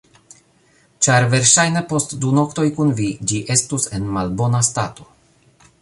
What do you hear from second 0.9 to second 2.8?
Ĉar verŝajne post du noktoj